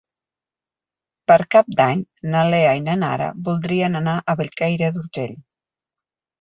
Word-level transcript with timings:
Per 1.31 1.37
Cap 1.55 1.69
d'Any 1.81 2.01
na 2.33 2.41
Lea 2.53 2.73
i 2.81 2.83
na 2.87 2.97
Nara 3.03 3.29
voldrien 3.51 4.03
anar 4.03 4.19
a 4.35 4.39
Bellcaire 4.43 4.93
d'Urgell. 4.99 5.41